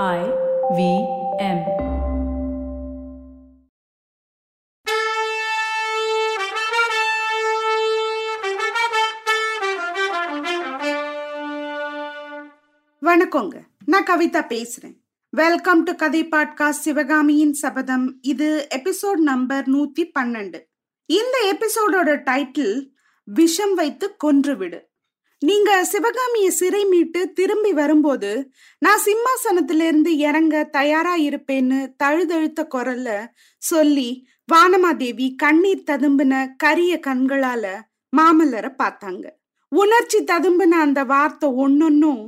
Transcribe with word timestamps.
I 0.00 0.20
V 0.76 0.82
M. 1.38 1.58
வணக்கங்க. 13.02 13.60
நான் 13.86 14.04
கவிதா 14.04 14.42
பேசுறேன். 14.54 14.96
வெல்கம் 15.30 15.82
டு 15.82 15.94
கதை 15.94 16.28
பாட்காஸ்ட் 16.28 16.70
சிவகாமியின் 16.70 17.52
சபதம் 17.52 18.18
இது 18.22 18.68
எபிசோட் 18.74 19.16
நம்பர் 19.16 19.64
நூத்தி 19.64 20.10
பன்னெண்டு. 20.18 20.60
இந்த 21.06 21.56
எபிசோடோட 21.56 22.16
டைட்டில் 22.30 22.90
விஷம் 23.24 23.74
வைத்து 23.74 24.16
கொன்றுவிடு 24.24 24.90
நீங்க 25.42 25.70
சிவகாமிய 25.84 26.50
சிறை 26.50 26.84
மீட்டு 26.84 27.20
திரும்பி 27.32 27.72
வரும்போது 27.72 28.52
நான் 28.78 29.00
சிம்மாசனத்திலிருந்து 29.04 30.10
இறங்க 30.18 30.64
தயாரா 30.64 31.14
இருப்பேன்னு 31.16 31.78
தழுதழுத்த 32.04 32.66
குரல்ல 32.74 33.08
சொல்லி 33.62 34.08
வானமாதேவி 34.52 35.26
கண்ணீர் 35.36 35.88
ததும்பின 35.90 36.34
கரிய 36.56 36.92
கண்களால 37.06 37.64
மாமல்லரை 38.12 38.70
பார்த்தாங்க. 38.82 39.24
உணர்ச்சி 39.72 40.18
ததும்பின 40.22 40.78
அந்த 40.86 41.04
வார்த்தை 41.04 41.48
ஒன்னொன்னும் 41.50 42.22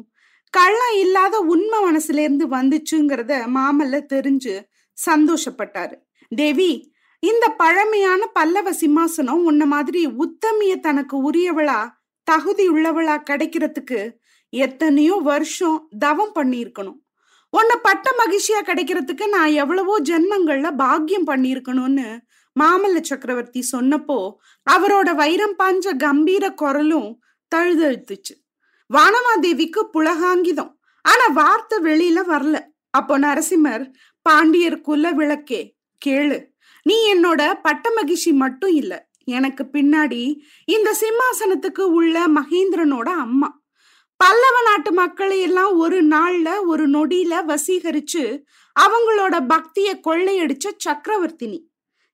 கள்ளம் 0.54 0.96
இல்லாத 0.98 1.38
உண்மை 1.38 1.78
மனசுல 1.84 2.22
இருந்து 2.26 2.46
வந்துச்சுங்கிறத 2.48 3.32
மாமல்ல 3.56 4.00
தெரிஞ்சு 4.14 4.54
சந்தோஷப்பட்டாரு. 4.98 5.96
தேவி 6.32 6.72
இந்த 7.22 7.48
பழமையான 7.48 8.22
பல்லவ 8.32 8.70
சிம்மாசனம் 8.70 9.42
உன்ன 9.50 9.66
மாதிரி 9.66 10.06
உத்தமிய 10.06 10.72
தனக்கு 10.80 11.16
உரியவளா 11.30 11.80
தகுதி 12.24 12.68
உள்ளவளா 12.68 13.16
கிடைக்கிறதுக்கு 13.30 14.00
எத்தனையோ 14.50 15.14
வருஷம் 15.14 15.88
தவம் 15.98 16.34
பண்ணியிருக்கணும். 16.34 16.98
உன்னை 17.50 17.76
பட்ட 17.82 18.10
மகிழ்ச்சியா 18.20 18.60
கிடைக்கிறதுக்கு 18.66 19.28
நான் 19.28 19.52
எவ்வளவோ 19.62 20.00
ஜென்மங்கள்ல 20.00 20.70
பாக்கியம் 20.76 21.26
பண்ணியிருக்கணும்னு 21.26 22.08
மாமல்ல 22.60 22.98
சக்கரவர்த்தி 23.00 23.60
சொன்னப்போ 23.72 24.18
அவரோட 24.70 25.14
வைரம் 25.14 25.54
பாஞ்ச 25.58 25.96
கம்பீர 25.96 26.44
குரலும் 26.54 27.08
தழுதழுத்துச்சு. 27.52 28.34
வானமாதேவிக்கு 28.90 29.80
புலகாங்கிதம். 29.92 30.72
ஆனா 31.04 31.26
வார்த்தை 31.40 31.78
வெளியில 31.82 32.18
வரல. 32.28 32.56
அப்போ 32.90 33.14
நரசிம்மர் 33.18 33.84
பாண்டியர் 34.22 34.80
குல 34.80 35.10
விளக்கே 35.10 35.62
கேளு. 36.06 36.38
நீ 36.82 37.14
என்னோட 37.14 37.42
பட்ட 37.62 37.90
மகிழ்ச்சி 37.90 38.32
மட்டும் 38.32 38.70
இல்லை. 38.70 38.98
எனக்கு 39.24 39.66
பின்னாடி 39.72 40.38
இந்த 40.64 40.96
சிம்மாசனத்துக்கு 41.00 41.80
உள்ள 41.80 42.26
மகேந்திரனோட 42.28 43.08
அம்மா. 43.08 43.62
பல்லவ 44.16 44.62
நாட்டு 44.64 44.92
மக்களை 44.92 45.40
எல்லாம் 45.40 45.76
ஒரு 45.76 46.04
நாள்ல 46.04 46.66
ஒரு 46.66 46.90
நொடியில 46.90 47.34
வசீகரிச்சு 47.48 48.42
அவங்களோட 48.80 49.46
பக்திய 49.48 50.00
கொள்ளையடிச்ச 50.06 50.70
சக்கரவர்த்தினி. 50.84 51.60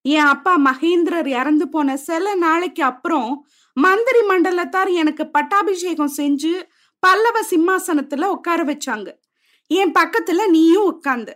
என் 0.03 0.31
அப்பா 0.35 0.59
மகேந்திரர் 0.59 1.27
இறந்து 1.27 1.69
போன 1.69 1.97
சில 1.97 2.35
நாளைக்கு 2.35 2.83
அப்புறம் 2.83 3.47
மந்திரி 3.73 4.21
மண்டலத்தார் 4.21 4.93
எனக்கு 4.93 5.31
பட்டாபிஷேகம் 5.31 6.13
செஞ்சு 6.17 6.63
பல்லவ 6.99 7.41
சிம்மாசனத்துல 7.51 8.25
உட்கார 8.25 8.65
வச்சாங்க. 8.65 9.13
என் 9.67 9.93
பக்கத்துல 9.93 10.49
நீயும் 10.49 11.01
உட்காந்து 11.01 11.33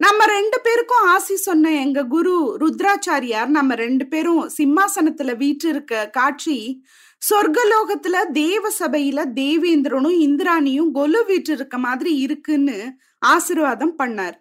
நம்ம 0.00 0.24
ரெண்டு 0.26 0.60
பேருக்கும் 0.60 1.06
ஆசி 1.06 1.36
சொன்ன 1.36 1.72
எங்க 1.72 2.04
குரு 2.04 2.34
ருத்ராச்சாரியார் 2.60 3.46
நம்ம 3.46 3.74
ரெண்டு 3.74 4.06
பேரும் 4.06 4.50
சிம்மாசனத்துல 4.58 5.36
வீற்றிருக்க 5.36 6.10
காட்சி 6.10 6.84
சொர்க்கலோகத்துல 7.22 8.16
தேவ 8.32 8.70
சபையில 8.78 9.24
தேவேந்திரனும் 9.34 10.18
இந்திராணியும் 10.26 10.90
கொலு 10.90 11.24
வீற்றிருக்க 11.24 11.78
மாதிரி 11.78 12.16
இருக்குன்னு 12.16 12.78
ஆசிர்வாதம் 13.26 13.94
பண்ணார். 13.98 14.38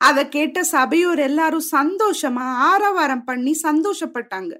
அதை 0.00 0.28
கேட்ட 0.28 0.64
சபையோர் 0.64 1.18
எல்லாரும் 1.18 1.68
சந்தோஷமா 1.72 2.46
ஆரவாரம் 2.70 3.24
பண்ணி 3.24 3.54
சந்தோஷப்பட்டாங்க. 3.62 4.52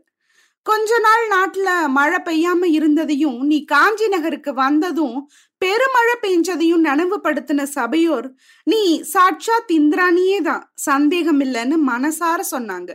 கொஞ்ச 0.62 0.98
நாள் 0.98 1.25
நாட்டுல 1.28 1.88
மழை 1.88 2.19
பெய்யாம 2.19 2.65
இருந்ததையும் 2.65 3.38
நீ 3.41 3.65
காஞ்சி 3.65 4.09
நகருக்கு 4.09 4.55
வந்ததும் 4.55 5.31
பெருமழை 5.59 6.15
பெஞ்சதையும் 6.22 6.84
நனவுபடுத்தின 6.84 7.62
சபையோர் 7.62 8.34
நீ 8.65 9.03
சாட்சாத் 9.03 9.71
இந்திராணியே 9.71 10.41
தான் 10.41 10.72
சந்தேகம் 10.75 11.41
இல்லைன்னு 11.41 11.77
மனசார 11.87 12.41
சொன்னாங்க. 12.50 12.94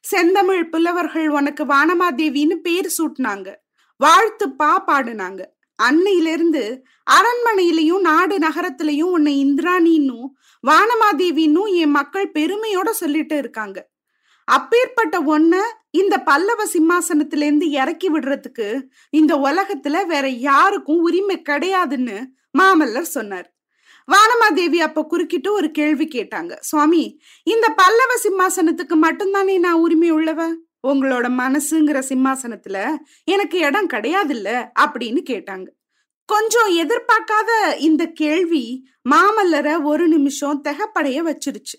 செந்தமிழ் 0.00 0.68
புலவர்கள் 0.68 1.28
உனக்கு 1.28 1.64
வானமாதேவின்னு 1.64 2.54
பேர் 2.54 2.94
சூட்டினாங்க. 2.98 3.54
வாழ்த்து 3.96 4.50
பா 4.50 4.84
பாடுனாங்க. 4.86 5.42
அன்னையிலிருந்து 5.82 6.82
அரண்மனையிலையும் 7.10 8.00
நாடு 8.00 8.38
நகரத்திலையும் 8.38 9.12
உன்னை 9.16 9.44
இந்திராணின்னும் 9.44 10.26
வானமாதேவின்னும் 10.66 11.74
என் 11.74 11.90
மக்கள் 11.90 12.32
பெருமையோட 12.34 12.90
சொல்லிட்டு 12.90 13.38
இருக்காங்க. 13.38 13.89
அப்பேற்பட்ட 14.50 15.16
ஒன்ன 15.22 15.54
இந்த 15.90 16.18
பல்லவ 16.18 16.64
சிம்மாசனத்திலேருந்து 16.64 17.66
இறக்கி 17.68 18.10
விடுறதுக்கு 18.10 18.82
இந்த 19.10 19.36
உலகத்துல 19.36 20.06
வேற 20.06 20.28
யாருக்கும் 20.28 20.98
உரிமை 20.98 21.42
கிடையாதுன்னு 21.48 22.18
மாமல்லர் 22.58 23.10
சொன்னார். 23.16 23.48
வானமாதேவி 24.08 24.76
அப்ப 24.76 25.02
குறுக்கிட்டு 25.02 25.52
ஒரு 25.52 25.70
கேள்வி 25.70 26.06
கேட்டாங்க. 26.06 26.56
சுவாமி 26.60 27.20
இந்த 27.42 27.74
பல்லவ 27.76 28.12
சிம்மாசனத்துக்கு 28.22 28.96
மட்டும்தானே 29.02 29.58
நான் 29.58 29.82
உரிமை 29.84 30.12
உள்ளவ? 30.12 30.54
உங்களோட 30.88 31.26
மனசுங்கிற 31.38 31.98
சிம்மாசனத்துல 32.08 32.96
எனக்கு 33.24 33.58
இடம் 33.58 33.88
கிடையாதுல்ல? 33.88 34.50
அப்படின்னு 34.80 35.20
கேட்டாங்க. 35.30 35.66
கொஞ்சம் 36.24 36.70
எதிர்பார்க்காத 36.70 37.78
இந்த 37.78 38.06
கேள்வி 38.06 38.88
மாமல்லரை 39.10 39.82
ஒரு 39.82 40.08
நிமிஷம் 40.08 40.62
தெகப்படைய 40.64 41.20
வச்சிருச்சு. 41.28 41.78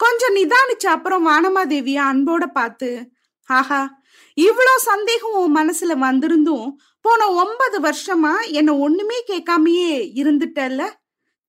கொஞ்சம் 0.00 0.36
நிதானிச்ச 0.36 0.86
அப்புறம் 0.86 1.26
வானமாதேவிய 1.26 1.98
அன்போட 2.10 2.44
பார்த்து 2.52 2.90
ஆஹா 3.48 3.80
இவ்வளோ 4.36 4.74
சந்தேகம் 4.82 5.36
உன் 5.38 5.56
மனசுல 5.56 5.92
வந்திருந்தும் 5.98 6.68
போன 7.04 7.20
ஒன்பது 7.32 7.78
வருஷமா 7.80 8.34
என்ன 8.50 8.70
ஒண்ணுமே 8.76 9.18
கேட்காமயே 9.26 9.92
இருந்துட்டல்ல? 10.20 10.82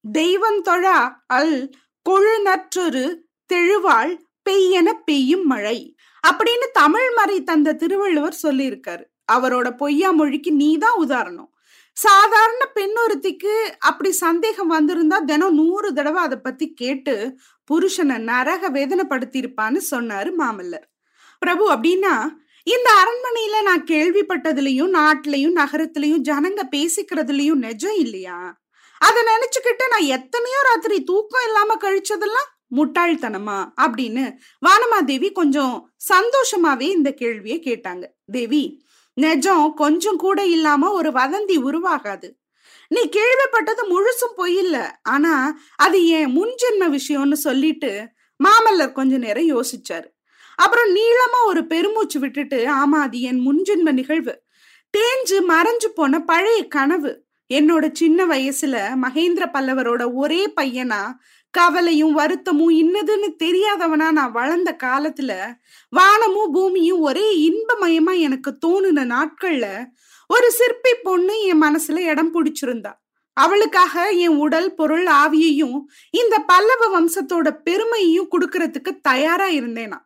தெய்வம் 0.06 0.62
தொழா 0.63 0.97
அல் 1.28 1.57
கொழுநற்றொரு 2.06 3.06
தெழுவாள் 3.50 4.13
பெய்யென 4.50 4.89
பெய்யும் 5.06 5.45
மழை 5.45 5.79
அப்படின்னு 6.23 6.68
தமிழ் 6.73 7.09
மறை 7.13 7.38
தந்த 7.44 7.75
திருவள்ளுவர் 7.75 8.41
சொல்லியிருக்காரு. 8.44 9.03
அவரோட 9.31 9.68
பொய்யா 9.78 10.09
மொழிக்கு 10.12 10.51
நீதான் 10.53 10.97
உதாரணம். 10.97 11.50
சாதாரண 11.97 12.62
பெண் 12.73 12.95
ஒருத்திக்கு 13.03 13.53
அப்படி 13.79 14.12
சந்தேகம் 14.12 14.72
வந்திருந்தா 14.72 15.18
தினம் 15.25 15.56
நூறு 15.56 15.89
தடவை 15.94 16.22
அதை 16.23 16.38
பத்தி 16.44 16.66
கேட்டு 16.73 17.16
புருஷனை 17.72 18.18
நரக 18.18 18.70
வேதனைப்படுத்தியிருப்பான்னு 18.70 19.82
சொன்னாரு 19.92 20.32
மாமல்லர். 20.40 20.84
பிரபு 21.40 21.72
அப்படின்னா 21.72 22.28
இந்த 22.64 22.90
அரண்மனையில 23.02 23.62
நான் 23.62 23.84
கேள்விப்பட்டதுலயும் 23.84 24.94
நாட்டிலையும் 24.94 25.56
நகரத்திலையும் 25.56 26.24
ஜனங்க 26.24 26.62
பேசிக்கிறதுலயும் 26.72 27.54
நிஜம் 27.54 27.96
இல்லையா? 27.96 28.62
அத 28.98 29.22
நினைச்சுக்கிட்டு 29.22 29.88
நான் 29.90 30.02
எத்தனையோ 30.02 30.62
ராத்திரி 30.62 31.04
தூக்கம் 31.04 31.46
இல்லாம 31.46 31.74
கழிச்சதெல்லாம் 31.76 32.50
முட்டாள்தனமா? 32.76 33.74
அப்படின்னு 33.81 34.34
வானமாதேவி 34.66 35.31
கொஞ்சம் 35.31 35.92
சந்தோஷமாவே 36.14 36.81
இந்த 36.81 37.12
கேள்வியை 37.12 37.60
கேட்டாங்க. 37.60 38.04
தேவி 38.26 38.84
நெஜம் 39.22 39.74
கொஞ்சம் 39.74 40.16
கூட 40.16 40.46
இல்லாம 40.46 40.92
ஒரு 40.92 41.10
வதந்தி 41.10 41.58
உருவாகாது. 41.58 42.41
நீ 42.91 43.02
கேள்விப்பட்டது 43.09 43.84
முழுசும் 43.90 44.38
பொய்யில்ல 44.38 44.78
ஆனா 45.03 45.34
அது 45.75 46.00
என் 46.07 46.31
முன்ஜென்ம 46.38 46.85
விஷயம்னு 46.90 47.38
சொல்லிட்டு 47.40 47.91
மாமல்லர் 48.40 48.91
கொஞ்ச 48.91 49.18
நேரம் 49.18 49.50
யோசிச்சாரு. 49.50 50.07
அப்புறம் 50.56 50.90
நீளமா 50.96 51.40
ஒரு 51.46 51.62
பெருமூச்சு 51.68 52.19
விட்டுட்டு 52.19 52.59
ஆமா 52.66 53.00
அது 53.01 53.22
என் 53.22 53.41
முன்ஜென்ம 53.47 53.91
நிகழ்வு. 53.91 54.34
தேஞ்சு 54.94 55.38
மறைஞ்சு 55.50 55.90
போன 55.96 56.19
பழைய 56.22 56.68
கனவு. 56.68 57.12
என்னோட 57.50 57.85
சின்ன 57.94 58.25
வயசுல 58.25 58.75
மகேந்திர 59.01 59.46
பல்லவரோட 59.53 60.03
ஒரே 60.13 60.41
பையனா 60.62 61.01
கவலையும் 61.51 62.13
வருத்தமும் 62.13 62.75
இன்னதுன்னு 62.81 63.30
தெரியாதவனா 63.44 64.12
நான் 64.12 64.31
வளர்ந்த 64.31 64.75
காலத்துல 64.83 65.31
வானமும் 65.89 66.51
பூமியும் 66.51 67.00
ஒரே 67.00 67.27
இன்பமயமா 67.50 68.19
எனக்கு 68.19 68.57
தோணுன 68.65 69.06
நாட்கள்ல 69.06 69.68
ஒரு 70.30 70.51
சிற்பி 70.51 70.94
பொண்ணு 71.03 71.42
என் 71.42 71.62
மனசுல 71.62 71.98
இடம் 71.98 72.33
பிடிச்சிருந்தா. 72.33 72.92
அவளுக்காக 73.38 74.09
என் 74.09 74.38
உடல் 74.38 74.74
பொருள் 74.74 75.06
ஆவியையும் 75.06 75.77
இந்த 76.12 76.39
பல்லவ 76.39 76.83
வம்சத்தோட 76.94 77.50
பெருமையையும் 77.63 78.30
கொடுக்கறதுக்கு 78.31 78.92
தயாரா 79.01 79.47
இருந்தேனா. 79.47 80.00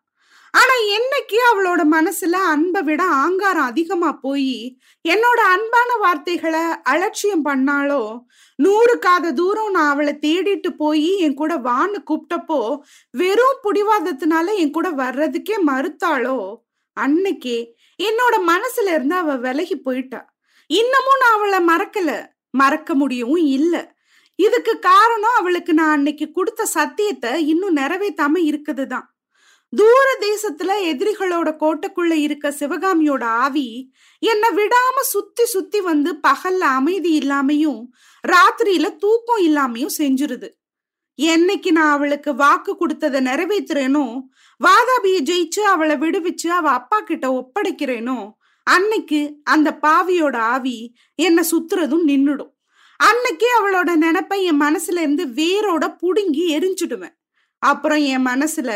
ஆனா 0.55 0.73
என்னைக்கு 0.89 1.37
அவளோட 1.49 1.81
மனசுல 1.91 2.35
அன்பை 2.47 2.81
விட 2.81 3.03
ஆங்காரம் 3.17 3.63
அதிகமா 3.63 4.11
போய் 4.21 4.53
என்னோட 5.05 5.39
அன்பான 5.53 5.89
வார்த்தைகளை 5.97 6.61
அலட்சியம் 6.83 7.45
பண்ணாலோ 7.45 8.01
நூறு 8.59 8.99
காத 8.99 9.31
தூரம் 9.31 9.71
நான் 9.71 9.89
அவளை 9.89 10.13
தேடிட்டு 10.21 10.69
போய் 10.77 11.17
என் 11.17 11.33
கூட 11.33 11.55
வான்னு 11.59 11.99
கூப்பிட்டப்போ 12.09 12.59
வெறும் 13.13 13.59
புடிவாதத்தினால 13.63 14.55
என் 14.55 14.71
கூட 14.71 14.89
வர்றதுக்கே 14.93 15.57
மறுத்தாளோ? 15.67 16.37
அன்னைக்கே 16.97 17.57
என்னோட 17.99 18.35
மனசுல 18.47 18.93
இருந்து 18.93 19.15
அவ 19.15 19.35
விலகி 19.35 19.77
போயிட்டா. 19.77 20.21
இன்னமும் 20.69 21.21
நான் 21.21 21.35
அவளை 21.35 21.59
மறக்கல. 21.67 22.11
மறக்க 22.53 22.95
முடியவும் 22.95 23.45
இல்ல. 23.57 23.75
இதுக்கு 24.39 24.79
காரணம் 24.79 25.37
அவளுக்கு 25.37 25.73
நான் 25.73 25.91
அன்னைக்கு 25.91 26.31
கொடுத்த 26.31 26.65
சத்தியத்தை 26.65 27.47
இன்னும் 27.47 27.77
நிறைவேத்தாம 27.77 28.41
இருக்குதுதான். 28.45 29.07
தூர 29.75 30.07
தேசத்துல 30.19 30.71
எதிரிகளோட 30.91 31.49
கோட்டைக்குள்ள 31.59 32.11
இருக்க 32.11 32.51
சிவகாமியோட 32.51 33.23
ஆவி 33.23 33.91
என்னை 34.19 34.49
விடாம 34.55 34.97
சுத்தி 35.01 35.45
சுத்தி 35.45 35.81
வந்து 35.81 36.11
பகல்ல 36.27 36.67
அமைதி 36.79 37.11
இல்லாமையும் 37.17 37.81
ராத்திரியில 38.23 38.95
தூக்கம் 38.95 39.43
இல்லாமையும் 39.47 39.95
செஞ்சிருது. 39.97 40.49
என்னைக்கு 41.21 41.71
நான் 41.71 41.91
அவளுக்கு 41.91 42.35
வாக்கு 42.35 42.75
கொடுத்ததை 42.75 43.21
நிறைவேற்றுறேனோ 43.21 44.05
வாதாபிய 44.59 45.17
ஜெயிச்சு 45.23 45.59
அவளை 45.59 45.95
விடுவிச்சு 45.95 46.47
அவ 46.47 46.69
அப்பா 46.69 46.99
கிட்ட 46.99 47.27
ஒப்படைக்கிறேனோ 47.31 48.19
அன்னைக்கு 48.63 49.21
அந்த 49.43 49.77
பாவியோட 49.81 50.35
ஆவி 50.35 50.95
என்னை 51.15 51.43
சுத்துறதும் 51.51 52.07
நின்னுடும். 52.07 52.53
அன்னைக்கே 52.99 53.51
அவளோட 53.59 53.95
நினைப்பை 53.95 54.43
என் 54.43 54.61
மனசுல 54.61 55.03
இருந்து 55.05 55.25
வேரோட 55.41 55.85
புடுங்கி 56.03 56.45
எரிஞ்சிடுவேன். 56.57 57.14
அப்புறம் 57.65 58.01
என் 58.05 58.25
மனசுல 58.25 58.71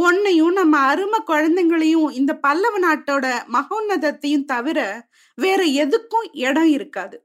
உன்னையும் 0.00 0.52
நம்ம 0.52 0.74
அருமை 0.90 1.20
குழந்தைங்களையும் 1.26 2.10
இந்த 2.12 2.32
பல்லவ 2.36 2.74
நாட்டோட 2.78 3.26
மகோன்னதத்தையும் 3.56 4.44
தவிர 4.44 4.78
வேற 5.38 5.60
எதுக்கும் 5.82 6.28
இடம் 6.46 6.70
இருக்காது. 6.70 7.16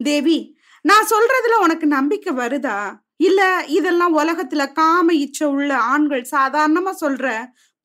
தேவி 0.00 0.38
நான் 0.84 1.10
சொல்றதுல 1.10 1.60
உனக்கு 1.62 1.86
நம்பிக்கை 1.86 2.32
வருதா? 2.34 2.78
இல்ல 3.20 3.40
இதெல்லாம் 3.68 4.14
உலகத்துல 4.18 4.62
காம 4.72 5.12
இச்ச 5.24 5.38
உள்ள 5.54 5.70
ஆண்கள் 5.92 6.24
சாதாரணமா 6.30 6.92
சொல்ற 7.02 7.26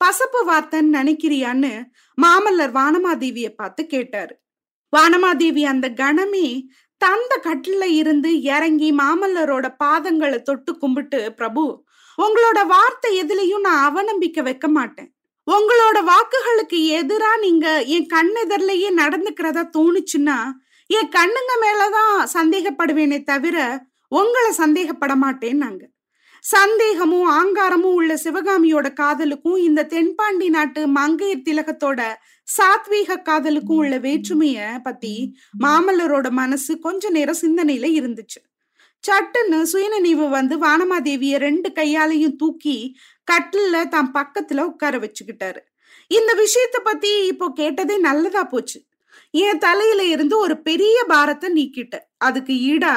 பசப்பு 0.01 0.39
வார்த்தைன்னு 0.47 0.97
நினைக்கிறியான்னு 0.99 1.71
மாமல்லர் 2.17 2.73
வானமாதேவிய 2.79 3.47
பார்த்து 3.55 3.81
கேட்டாரு. 3.85 4.33
வானமாதேவி 4.93 5.63
அந்த 5.65 5.87
கணமே 6.01 6.47
தந்த 7.01 7.33
கட்டில 7.43 7.83
இருந்து 7.99 8.29
இறங்கி 8.53 8.89
மாமல்லரோட 8.95 9.65
பாதங்களை 9.83 10.39
தொட்டு 10.41 10.71
கும்பிட்டு 10.77 11.19
பிரபு 11.33 11.63
உங்களோட 12.21 12.67
வார்த்தை 12.67 13.21
எதுலையும் 13.21 13.59
நான் 13.59 13.83
அவநம்பிக்கை 13.87 14.43
வைக்க 14.43 14.67
மாட்டேன். 14.67 15.09
உங்களோட 15.51 15.97
வாக்குகளுக்கு 16.03 16.77
எதிரா 16.99 17.39
நீங்க 17.39 17.83
என் 17.83 18.07
கண்ணெதிரிலேயே 18.13 18.89
நடந்துக்கிறதா 18.97 19.63
தோணுச்சுன்னா 19.77 20.37
என் 20.87 21.09
கண்ணுங்க 21.09 21.51
மேலதான் 21.61 22.25
சந்தேகப்படுவேனே 22.33 23.23
தவிர 23.23 23.85
உங்களை 24.07 24.51
சந்தேகப்பட 24.57 25.15
மாட்டேன் 25.15 25.57
நாங்க 25.57 25.83
சந்தேகமும் 26.43 27.29
ஆங்காரமும் 27.29 27.93
உள்ள 27.93 28.19
சிவகாமியோட 28.23 28.93
காதலுக்கும் 28.93 29.55
இந்த 29.55 29.83
தென்பாண்டி 29.83 30.49
நாட்டு 30.49 30.87
மங்கையர் 30.87 31.45
திலகத்தோட 31.49 32.13
சாத்வீக 32.47 33.21
காதலுக்கும் 33.21 33.77
உள்ள 33.77 33.97
வேற்றுமைய 33.97 34.81
பத்தி 34.83 35.35
மாமல்லரோட 35.63 36.29
மனசு 36.29 36.79
கொஞ்ச 36.79 37.09
நேரம் 37.09 37.41
சிந்தனையில 37.41 37.85
இருந்துச்சு. 37.99 38.39
சட்டுன்னு 39.07 39.59
சுயநினைவு 39.71 40.25
வந்து 40.29 40.55
வானமாதேவிய 40.57 41.37
ரெண்டு 41.37 41.69
கையாலையும் 41.69 42.35
தூக்கி 42.35 42.77
கட்டில 43.31 43.87
தான் 43.87 44.09
பக்கத்துல 44.17 44.65
உட்கார 44.71 44.97
வச்சுக்கிட்டாரு. 44.97 45.61
இந்த 46.11 46.31
விஷயத்த 46.43 46.77
பத்தி 46.83 47.11
இப்போ 47.27 47.47
கேட்டதே 47.55 47.95
நல்லதா 47.97 48.43
போச்சு. 48.43 48.79
என் 49.33 49.57
தலையில 49.57 50.01
இருந்து 50.03 50.35
ஒரு 50.39 50.55
பெரிய 50.61 50.97
பாரத்தை 51.07 51.47
நீக்கிட்ட 51.53 51.95
அதுக்கு 52.17 52.53
ஈடா 52.71 52.95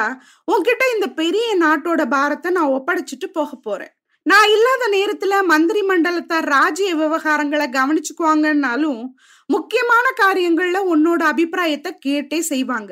உன்கிட்ட 0.51 0.83
இந்த 0.95 1.07
பெரிய 1.21 1.47
நாட்டோட 1.57 2.01
பாரத்தை 2.07 2.51
நான் 2.51 2.75
ஒப்படைச்சிட்டு 2.77 3.27
போக 3.31 3.51
போறேன். 3.55 3.93
நான் 4.25 4.49
இல்லாத 4.55 4.83
நேரத்துல 4.97 5.33
மந்திரி 5.43 5.81
மண்டலத்தார் 5.81 6.47
ராஜ்ய 6.55 6.95
விவகாரங்களை 6.95 7.67
கவனிச்சுக்குவாங்கன்னாலும் 7.77 9.01
முக்கியமான 9.49 10.05
காரியங்கள்ல 10.21 10.79
உன்னோட 10.93 11.21
அபிப்பிராயத்தை 11.31 11.91
கேட்டே 12.05 12.39
செய்வாங்க. 12.51 12.91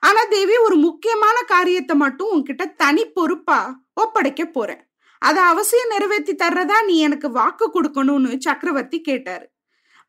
ஆனா 0.00 0.24
தேவி 0.24 0.56
ஒரு 0.56 0.76
முக்கியமான 0.76 1.42
காரியத்தை 1.42 1.96
மட்டும் 1.96 2.32
உன்கிட்ட 2.34 2.74
தனி 2.76 3.06
பொறுப்பா 3.06 3.80
ஒப்படைக்க 3.94 4.44
போறேன். 4.44 4.82
அதை 5.18 5.42
அவசியம் 5.42 5.88
நிறைவேற்றி 5.88 6.34
தர்றதா 6.34 6.84
நீ 6.84 6.98
எனக்கு 6.98 7.30
வாக்கு 7.30 7.70
கொடுக்கணும்னு 7.74 8.38
சக்கரவர்த்தி 8.38 9.00
கேட்டாரு. 9.00 9.50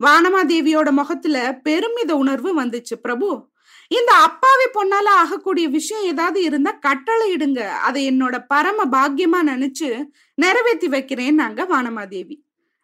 வானமாதேவியோட 0.06 0.92
முகத்துல 0.92 1.60
பெருமித 1.64 2.16
உணர்வு 2.16 2.62
வந்துச்சு 2.62 2.96
பிரபு 3.02 3.48
இந்த 3.88 4.14
அப்பாவி 4.14 4.66
பொண்ணால 4.74 5.08
ஆகக்கூடிய 5.08 5.68
விஷயம் 5.68 6.04
ஏதாவது 6.04 6.44
இருந்தா 6.44 6.72
கட்டளை 6.72 7.36
இடுங்க. 7.36 7.68
அதை 7.68 8.10
என்னோட 8.10 8.46
பரம 8.48 8.86
பாக்கியமா 8.86 9.40
நினைச்சு 9.52 10.04
நிறைவேற்றி 10.34 10.88
வைக்கிறேன்னாங்க 10.88 11.66
வானமாதேவி 11.74 12.38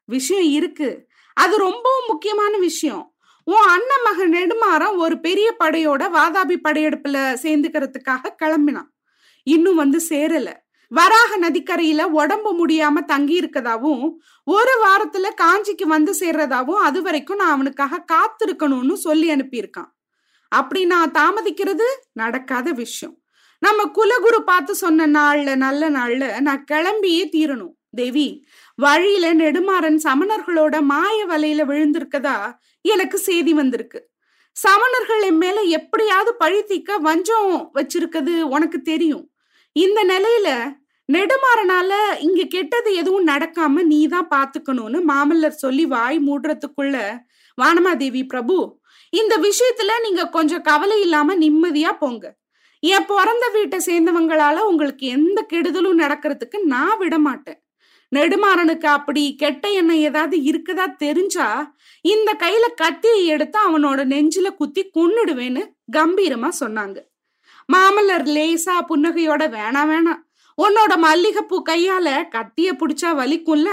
விஷயம் 0.06 0.50
இருக்கு. 0.50 1.08
அது 1.34 1.58
ரொம்பவும் 1.58 2.08
முக்கியமான 2.08 2.58
விஷயம். 2.58 3.15
உன் 3.48 3.66
அண்ணன் 3.68 4.04
மகன் 4.04 4.32
நெடுமாறம் 4.34 4.96
ஒரு 4.98 5.20
பெரிய 5.20 5.56
படையோட 5.60 6.04
வாதாபி 6.18 6.56
படையெடுப்புல 6.64 7.18
சேர்ந்துக்கிறதுக்காக 7.44 8.32
கிளம்பினான். 8.44 8.88
இன்னும் 9.48 9.76
வந்து 9.76 10.00
சேரல. 10.10 10.52
வராக 10.92 11.38
நதிக்கரையில 11.40 12.02
உடம்பு 12.02 12.52
முடியாம 12.60 13.04
தங்கி 13.06 13.34
இருக்கதாவும் 13.34 14.04
ஒரு 14.44 14.74
வாரத்துல 14.86 15.30
காஞ்சிக்கு 15.42 15.86
வந்து 15.86 16.12
சேர்றதாவும் 16.20 16.82
அது 16.88 17.02
வரைக்கும் 17.02 17.38
நான் 17.38 17.50
அவனுக்காக 17.50 18.04
காத்திருக்கணும்னு 18.14 18.94
சொல்லி 18.94 19.30
அனுப்பியிருக்கான். 19.30 19.92
அப்படி 20.52 20.86
நான் 20.86 21.12
தாமதிக்கிறது 21.12 21.88
நடக்காத 22.14 22.72
விஷயம். 22.72 23.16
நம்ம 23.62 23.84
குலகுரு 23.96 24.40
பார்த்து 24.46 24.76
சொன்ன 24.76 25.08
நாள்ல 25.08 25.56
நல்ல 25.56 25.90
நாள்ல 25.90 26.42
நான் 26.42 26.66
கிளம்பியே 26.72 27.26
தீரணும். 27.36 27.74
தேவி 27.92 28.28
வழியில 28.76 29.34
நெடுமாறன் 29.34 30.00
சமணர்களோட 30.04 30.82
மாய 30.82 31.26
வலையில 31.26 31.62
விழுந்திருக்கதா 31.66 32.38
எனக்கு 32.94 33.18
செய்தி 33.28 33.54
வந்திருக்கு. 33.54 34.00
சமணர்கள் 34.56 35.24
என் 35.30 35.40
மேல 35.44 35.58
எப்படியாவது 35.78 36.32
பழி 36.36 36.60
தீக்க 36.62 36.98
வஞ்சம் 37.08 37.54
வச்சிருக்கிறது 37.78 38.36
உனக்கு 38.56 38.80
தெரியும். 38.82 39.26
இந்த 39.76 40.00
நிலையில 40.04 40.50
நெடுமாறனால 41.10 41.92
இங்க 42.20 42.44
கெட்டது 42.46 42.90
எதுவும் 42.96 43.28
நடக்காம 43.28 43.84
நீ 43.84 44.00
தான் 44.08 44.32
பாத்துக்கணும்னு 44.36 45.00
மாமல்லர் 45.12 45.62
சொல்லி 45.64 45.86
வாய் 45.86 46.18
மூடுறதுக்குள்ள 46.28 46.96
வானமாதேவி 47.58 48.24
பிரபு 48.26 48.58
இந்த 49.14 49.34
விஷயத்துல 49.38 49.92
நீங்க 50.04 50.24
கொஞ்சம் 50.30 50.62
கவலை 50.62 50.98
இல்லாம 51.02 51.36
நிம்மதியா 51.36 51.92
போங்க. 52.00 52.26
என் 52.84 53.06
பிறந்த 53.06 53.46
வீட்டை 53.50 53.78
சேர்ந்தவங்களால 53.86 54.58
உங்களுக்கு 54.72 55.06
எந்த 55.18 55.40
கெடுதலும் 55.54 56.02
நடக்கிறதுக்கு 56.04 56.58
நான் 56.74 56.98
விட 56.98 57.16
மாட்டேன் 57.20 57.60
நெடுமாறனுக்கு 58.12 58.88
அப்படி 58.98 59.24
கெட்ட 59.36 59.66
எண்ணம் 59.72 60.04
ஏதாவது 60.08 60.36
இருக்குதா 60.50 60.86
தெரிஞ்சா 60.98 61.48
இந்த 62.06 62.30
கையில 62.34 62.66
கத்தியை 62.76 63.26
எடுத்து 63.26 63.58
அவனோட 63.68 64.00
நெஞ்சில 64.14 64.56
குத்தி 64.56 64.92
கொன்னுடுவேன்னு 64.96 65.62
கம்பீரமா 65.98 66.50
சொன்னாங்க. 66.60 66.98
மாமல்லர் 67.74 68.26
லேசா 68.36 68.76
புன்னகையோட 68.90 69.44
வேணாம் 69.56 69.90
வேணாம் 69.92 70.22
உன்னோட 70.58 70.98
மல்லிகைப்பூ 70.98 71.58
கையால 71.70 72.08
கத்திய 72.36 72.70
புடிச்சா 72.72 73.10
வலிக்கும்ல? 73.22 73.70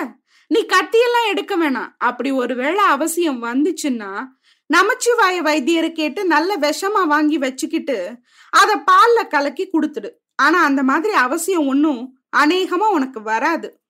நீ 0.47 0.61
கத்தியெல்லாம் 0.61 1.29
எடுக்க 1.29 1.57
வேணாம். 1.57 1.91
அப்படி 1.99 2.31
ஒருவேளை 2.31 2.85
அவசியம் 2.85 3.43
வந்துச்சுன்னா 3.43 4.13
நமச்சிவாய 4.71 5.37
வைத்தியரை 5.43 5.93
கேட்டு 5.93 6.27
நல்ல 6.27 6.57
விஷமா 6.57 7.03
வாங்கி 7.07 7.39
வச்சுக்கிட்டு 7.39 7.99
அத 8.51 8.71
பால்ல 8.91 9.29
கலக்கி 9.29 9.65
கொடுத்துடு. 9.73 10.11
ஆனா 10.35 10.59
அந்த 10.63 10.83
மாதிரி 10.83 11.13
அவசியம் 11.13 11.67
ஒன்னும் 11.67 12.03
அநேகமா 12.37 12.89
உனக்கு 12.91 13.23
வராது. 13.23 13.82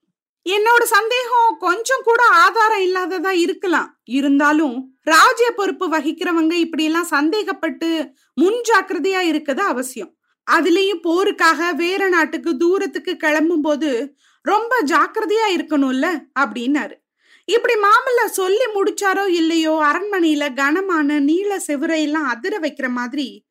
என்னோட 0.46 0.82
சந்தேகம் 0.82 1.50
கொஞ்சம் 1.58 2.02
கூட 2.04 2.22
ஆதாரம் 2.44 2.82
இல்லாததா 2.86 3.32
இருக்கலாம். 3.44 4.00
இருந்தாலும் 4.04 4.76
ராஜ்ய 5.02 5.50
பொறுப்பு 5.50 5.86
வகிக்கிறவங்க 5.88 6.52
இப்படி 6.52 6.84
எல்லாம் 6.84 7.08
சந்தேகப்பட்டு 7.10 7.90
முன் 8.34 8.60
ஜாக்கிரதையா 8.70 9.20
இருக்கிறது 9.20 9.62
அவசியம். 9.62 10.10
அதுலயும் 10.46 11.04
போருக்காக 11.04 11.74
வேற 11.74 12.08
நாட்டுக்கு 12.08 12.56
தூரத்துக்கு 12.56 13.16
கிளம்பும் 13.16 13.60
போது 13.60 14.16
ரொம்ப 14.42 14.82
ஜாக்கிரதையா 14.86 15.46
இருக்கணும்ல 15.56 16.06
அப்படின்னாரு. 16.40 16.96
இப்படி 17.44 17.74
மாமல்ல 17.74 18.24
சொல்லி 18.24 18.66
முடிச்சாரோ 18.74 19.24
இல்லையோ 19.26 19.72
அரண்மனையில 19.90 20.54
கனமான 20.54 21.18
நீள 21.20 21.60
செவுரையெல்லாம் 21.66 22.28
அதிர 22.34 22.58
வைக்கிற 22.58 22.88
மாதிரி 22.88 23.46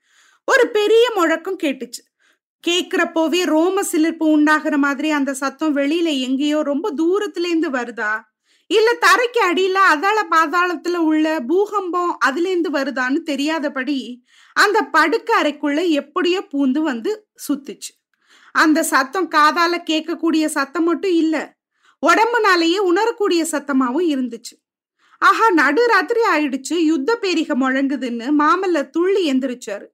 ஒரு 0.47 0.67
பெரிய 0.67 1.11
முழக்கம் 1.15 1.61
கேட்டுச்சு. 1.63 2.01
கேக்குறப்போவே 2.63 3.41
ரோம 3.45 3.83
சிலிர்ப்பு 3.83 4.25
உண்டாகிற 4.31 4.77
மாதிரி 4.77 5.09
அந்த 5.09 5.31
சத்தம் 5.33 5.77
வெளியில 5.77 6.09
எங்கேயோ 6.19 6.61
ரொம்ப 6.61 6.87
தூரத்துல 6.97 7.47
இருந்து 7.47 7.69
வருதா? 7.69 8.11
இல்ல 8.69 8.89
தரைக்கு 9.05 9.41
அடியில 9.49 9.77
அதால 9.93 10.19
பாதாளத்துல 10.31 10.97
உள்ள 11.03 11.39
பூகம்பம் 11.47 12.17
அதுல 12.19 12.49
இருந்து 12.49 12.69
வருதான்னு 12.69 13.19
தெரியாதபடி 13.23 13.97
அந்த 14.55 14.81
படுக்க 14.87 15.29
அறைக்குள்ள 15.41 15.79
எப்படியோ 15.91 16.41
பூந்து 16.53 16.81
வந்து 16.81 17.11
சுத்துச்சு. 17.47 17.91
அந்த 18.55 18.83
சத்தம் 18.83 19.29
காதால 19.31 19.73
கேட்கக்கூடிய 19.89 20.45
சத்தம் 20.47 20.83
மட்டும் 20.83 21.11
இல்ல 21.13 21.35
உடம்புனாலேயே 22.03 22.79
உணரக்கூடிய 22.91 23.41
சத்தமாவும் 23.51 24.09
இருந்துச்சு. 24.13 24.53
ஆஹா 25.21 25.47
நடுராத்திரி 25.53 26.21
ஆயிடுச்சு 26.33 26.75
யுத்த 26.85 27.11
பேரிக 27.23 27.55
முழங்குதுன்னு 27.55 28.27
மாமல்ல 28.41 28.89
துள்ளி 28.89 29.23
எந்திரிச்சாரு. 29.33 29.87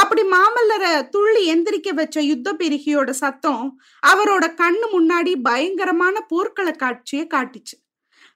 அப்படி 0.00 0.22
மாமல்லரை 0.22 0.92
துள்ளி 1.08 1.42
எந்திரிக்க 1.52 1.90
வச்ச 1.94 2.20
யுத்த 2.20 2.52
பெருகியோட 2.52 3.10
சத்தம் 3.10 3.64
அவரோட 4.06 4.44
கண்ணு 4.60 4.86
முன்னாடி 4.92 5.32
பயங்கரமான 5.42 6.20
போர்க்கள 6.28 6.70
காட்சியை 6.72 7.26
காட்டுச்சு. 7.34 7.76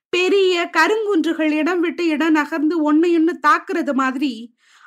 பெரிய 0.09 0.71
கருங்குன்றுகள் 0.77 1.53
இடம் 1.53 1.81
விட்டு 1.81 2.05
இடம் 2.07 2.33
நகர்ந்து 2.33 2.77
ஒன்னையொன்னு 2.87 3.35
தாக்குறது 3.47 3.93
மாதிரி 3.93 4.33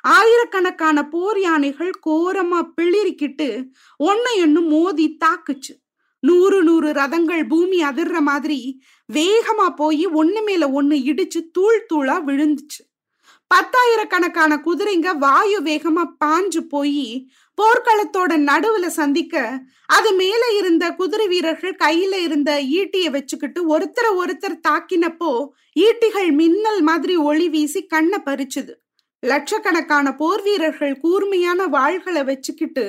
ஆயிரக்கணக்கான 0.04 1.08
போர் 1.08 1.40
யானைகள் 1.40 1.92
கோரமா 2.06 2.60
பிளிரிக்கிட்டு 2.76 3.48
ஒன்னு 3.96 4.62
மோதி 4.72 5.06
தாக்குச்சு. 5.24 5.74
நூறு 6.22 6.58
நூறு 6.62 6.90
ரதங்கள் 6.92 7.44
பூமி 7.48 7.78
அதிர்ற 7.84 8.18
மாதிரி 8.30 8.58
வேகமா 9.08 9.68
போய் 9.76 10.04
ஒண்ணு 10.20 10.42
மேல 10.44 10.68
ஒண்ணு 10.82 10.98
இடிச்சு 11.10 11.40
தூள் 11.52 11.86
தூளா 11.92 12.16
விழுந்துச்சு. 12.28 12.82
பத்தாயிரக்கணக்கான 13.50 14.52
குதிரைங்க 14.66 15.08
வாயு 15.18 15.58
வேகமா 15.62 16.04
பாஞ்சு 16.24 16.60
போய் 16.68 17.28
போர்க்களத்தோட 17.58 18.32
நடுவுல 18.50 18.86
சந்திக்க 18.86 19.34
அது 19.86 20.10
மேல 20.12 20.42
இருந்த 20.56 20.84
குதிரை 20.90 21.26
வீரர்கள் 21.28 21.74
கையில 21.84 22.14
இருந்த 22.18 22.50
ஈட்டியை 22.78 23.10
வச்சுக்கிட்டு 23.10 23.60
ஒருத்தர 23.74 24.06
ஒருத்தர் 24.22 24.56
தாக்கினப்போ 24.68 25.30
ஈட்டிகள் 25.76 26.30
மின்னல் 26.32 26.82
மாதிரி 26.82 27.16
ஒளி 27.16 27.48
வீசி 27.48 27.82
கண்ணை 27.86 28.18
பறிச்சுது. 28.24 28.72
லட்சக்கணக்கான 29.22 30.06
போர் 30.14 30.42
வீரர்கள் 30.42 30.96
கூர்மையான 30.98 31.66
வாள்களை 31.66 32.24
வச்சுக்கிட்டு 32.24 32.86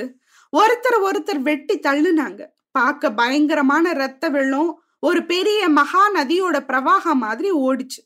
ஒருத்தர் 0.53 0.99
ஒருத்தர் 1.07 1.41
வெட்டி 1.41 1.77
தள்ளுனாங்க. 1.79 2.41
பார்க்க 2.71 3.11
பயங்கரமான 3.11 3.93
ரத்த 3.93 4.29
வெள்ளம் 4.29 4.71
ஒரு 4.99 5.25
பெரிய 5.25 5.61
மகா 5.69 6.03
நதியோட 6.13 6.57
பிரவாகம் 6.69 7.21
மாதிரி 7.25 7.51
ஓடிச்சு. 7.51 8.01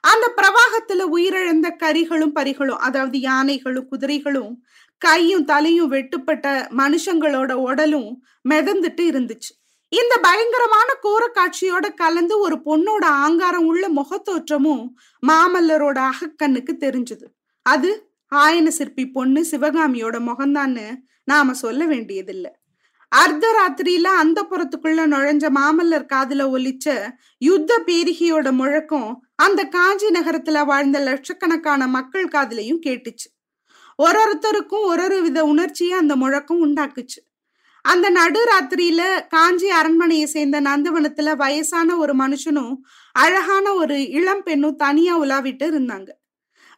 அந்த 0.00 0.32
பிரவாகத்துல 0.36 1.04
உயிரிழந்த 1.12 1.76
கரிகளும் 1.78 2.32
பரிகளும் 2.32 2.76
அதாவது 2.76 3.20
யானைகளும் 3.20 3.88
குதிரைகளும் 3.88 4.62
கையும் 4.98 5.44
தலையும் 5.44 5.92
வெட்டுப்பட்ட 5.92 6.46
மனுஷங்களோட 6.76 7.52
உடலும் 7.52 8.22
மிதந்துட்டு 8.48 9.04
இருந்துச்சு. 9.10 9.52
இந்த 9.88 10.18
பயங்கரமான 10.22 10.92
கோர 11.00 11.30
காட்சியோட 11.34 11.94
கலந்து 11.94 12.38
ஒரு 12.38 12.56
பொண்ணோட 12.64 13.04
ஆங்காரம் 13.04 13.64
உள்ள 13.64 13.88
முகத்தோற்றமும் 13.88 14.88
மாமல்லரோட 15.26 16.10
அகக்கண்ணுக்கு 16.10 16.72
தெரிஞ்சது. 16.80 17.24
அது 17.62 18.10
ஆயன 18.34 18.66
சிற்பி 18.68 19.10
பொண்ணு 19.10 19.46
சிவகாமியோட 19.50 20.16
முகம்தான்னு 20.20 20.96
நாம 21.24 21.52
சொல்ல 21.52 21.86
வேண்டியதில்லை. 21.86 22.52
அர்த்தராத்திரியில 23.16 24.02
அந்த 24.02 24.46
புறத்துக்குள்ள 24.50 25.02
நுழைஞ்ச 25.06 25.46
மாமல்லர் 25.50 26.06
காதுல 26.12 26.42
ஒலிச்ச 26.50 27.10
யுத்த 27.38 27.82
பேரிகையோட 27.86 28.52
முழக்கம் 28.52 29.22
அந்த 29.36 29.64
காஞ்சி 29.64 30.06
நகரத்துல 30.06 30.64
வாழ்ந்த 30.64 30.98
லட்சக்கணக்கான 30.98 31.86
மக்கள் 31.86 32.28
காதுலையும் 32.28 32.80
கேட்டுச்சு. 32.86 33.28
ஒரு 33.96 34.18
ஒருத்தருக்கும் 34.24 34.84
ஒரு 34.84 35.02
ஒரு 35.04 35.22
வித 35.22 35.44
உணர்ச்சியை 35.44 35.98
அந்த 35.98 36.16
முழக்கம் 36.16 36.60
உண்டாக்குச்சு. 36.66 37.20
அந்த 37.82 38.10
நடுராத்திரியில 38.10 39.26
காஞ்சி 39.28 39.70
அரண்மனையை 39.70 40.26
சேர்ந்த 40.26 40.60
நந்தவனத்துல 40.60 41.36
வயசான 41.36 41.96
ஒரு 41.96 42.14
மனுஷனும் 42.14 42.74
அழகான 43.12 43.74
ஒரு 43.74 44.08
இளம் 44.08 44.42
பெண்ணும் 44.42 44.76
தனியா 44.76 45.20
உலாவிட்டு 45.20 45.66
இருந்தாங்க. 45.70 46.08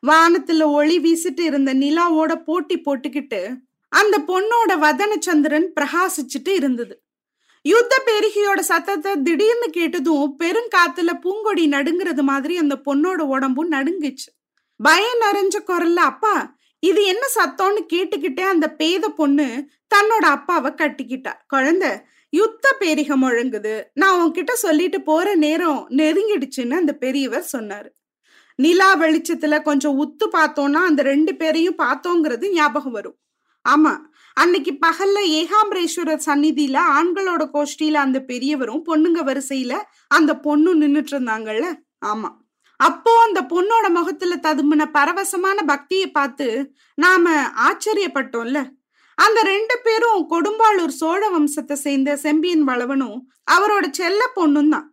வானத்துல 0.07 0.63
ஒளி 0.65 1.01
வீசிட்டு 1.01 1.41
இருந்த 1.41 1.75
நிலாவோட 1.75 2.35
போட்டி 2.45 2.81
போட்டுக்கிட்டு 2.81 3.57
அந்த 3.91 4.17
பொண்ணோட 4.29 4.73
வதன 4.85 5.19
சந்திரன் 5.19 5.73
பிரகாசிச்சுட்டு 5.81 6.49
இருந்தது. 6.49 7.03
யுத்த 7.63 7.95
பெருகியோட 8.07 8.59
சத்தத்தை 8.59 9.13
திடீர்னு 9.23 9.69
கேட்டதும் 9.71 10.37
பெருங்காத்துல 10.39 11.11
பூங்கொடி 11.23 11.65
நடுங்கிறது 11.69 12.23
மாதிரி 12.23 12.57
அந்த 12.57 12.77
பொண்ணோட 12.85 13.21
உடம்பும் 13.35 13.73
நடுங்குச்சு. 13.73 14.31
பயம் 14.77 15.21
நிறைஞ்ச 15.21 15.57
குரல்ல 15.67 15.95
அப்பா 15.95 16.59
இது 16.79 17.05
என்ன 17.05 17.27
சத்தம்னு 17.35 17.81
கேட்டுக்கிட்டே 17.93 18.41
அந்த 18.41 18.67
பேத 18.71 19.09
பொண்ணு 19.09 19.69
தன்னோட 19.95 20.25
அப்பாவை 20.37 20.73
கட்டிக்கிட்டா. 20.73 21.33
குழந்த 21.55 22.03
யுத்த 22.31 22.77
பேரிகம் 22.81 23.23
முழங்குது. 23.23 23.85
நான் 23.95 24.19
உன்கிட்ட 24.21 24.53
சொல்லிட்டு 24.53 25.03
போற 25.03 25.35
நேரம் 25.35 25.87
நெருங்கிடுச்சுன்னு 25.91 26.75
அந்த 26.75 26.93
பெரியவர் 26.93 27.49
சொன்னாரு. 27.53 27.91
நிலா 28.55 28.97
வெளிச்சத்துல 28.97 29.63
கொஞ்சம் 29.63 29.97
உத்து 30.01 30.27
பார்த்தோம்னா 30.33 30.83
அந்த 30.91 31.03
ரெண்டு 31.03 31.35
பேரையும் 31.37 31.79
பார்த்தோங்கிறது 31.79 32.53
ஞாபகம் 32.53 32.93
வரும். 32.93 33.19
ஆமா. 33.65 33.93
அன்னைக்கு 34.37 34.73
பகல்ல 34.81 35.19
ஏகாம்பரேஸ்வரர் 35.39 36.27
சந்நிதியில 36.27 36.77
ஆண்களோட 36.97 37.43
கோஷ்டியில 37.55 37.97
அந்த 38.01 38.19
பெரியவரும் 38.23 38.85
பொண்ணுங்க 38.87 39.21
வரிசையில 39.23 39.73
அந்த 40.11 40.33
பொண்ணும் 40.45 40.81
நின்னுட்டு 40.83 41.13
இருந்தாங்கல்ல? 41.13 41.67
ஆமா. 42.07 42.31
அப்போ 42.81 43.13
அந்த 43.21 43.41
பொண்ணோட 43.51 43.87
முகத்துல 43.91 44.37
ததும்பின 44.37 44.83
பரவசமான 44.95 45.59
பக்தியை 45.67 46.07
பார்த்து 46.11 46.47
நாம 46.99 47.25
ஆச்சரியப்பட்டோம்ல. 47.63 48.61
அந்த 49.19 49.41
ரெண்டு 49.43 49.75
பேரும் 49.83 50.23
கொடும்பாளூர் 50.31 50.95
சோழ 50.97 51.23
வம்சத்தை 51.31 51.77
சேர்ந்த 51.79 52.17
செம்பியன் 52.17 52.65
வளவனும் 52.65 53.19
அவரோட 53.51 53.85
செல்ல 53.93 54.23
பொண்ணும் 54.37 54.69
தான். 54.69 54.87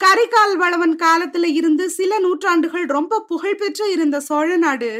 கரிகால் 0.00 0.56
வளவன் 0.56 0.96
காலத்துல 0.96 1.48
இருந்து 1.54 1.84
சில 1.90 2.18
நூற்றாண்டுகள் 2.18 2.86
ரொம்ப 2.88 3.22
புகழ்பெற்று 3.30 3.86
இருந்த 3.90 4.16
சோழ 4.20 4.56
நாடு 4.56 4.90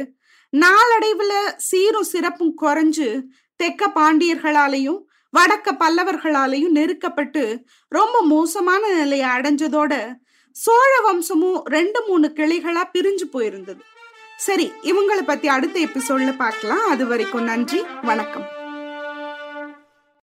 நாளடைவுல 0.63 1.33
சீரும் 1.57 2.11
சிறப்பும் 2.13 2.55
குறைஞ்சு 2.63 3.23
தெக்க 3.57 3.91
பாண்டியர்களாலையும் 3.95 5.01
வடக்க 5.33 5.69
பல்லவர்களாலையும் 5.81 6.75
நெருக்கப்பட்டு 6.75 7.65
ரொம்ப 7.89 8.23
மோசமான 8.23 8.93
நிலையை 8.95 9.29
அடைஞ்சதோட 9.29 10.15
சோழ 10.51 10.93
வம்சமும் 11.05 11.63
ரெண்டு 11.65 12.03
மூணு 12.07 12.33
கிளைகளா 12.35 12.83
பிரிஞ்சு 12.93 13.27
போயிருந்தது. 13.33 13.83
சரி 14.37 14.73
இவங்களை 14.83 15.23
பத்தி 15.25 15.49
அடுத்த 15.49 15.81
எபிசோட்ல 15.81 16.37
பார்க்கலாம். 16.37 16.85
அது 16.89 17.07
வரைக்கும் 17.07 17.43
நன்றி 17.43 17.85
வணக்கம். 18.03 18.64